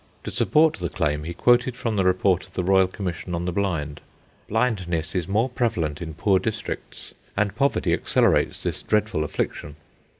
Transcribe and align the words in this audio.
To 0.23 0.31
support 0.31 0.77
the 0.77 0.89
claim, 0.89 1.25
he 1.25 1.33
quoted 1.35 1.75
from 1.75 1.95
the 1.95 2.03
report 2.03 2.45
of 2.47 2.53
the 2.55 2.63
Royal 2.63 2.87
Commission 2.87 3.35
on 3.35 3.45
the 3.45 3.51
Blind, 3.51 4.01
"Blindness 4.47 5.13
is 5.13 5.27
more 5.27 5.47
prevalent 5.47 6.01
in 6.01 6.15
poor 6.15 6.39
districts, 6.39 7.13
and 7.37 7.55
poverty 7.55 7.93
accelerates 7.93 8.63
this 8.63 8.81
dreadful 8.81 9.23
affliction." 9.23 9.75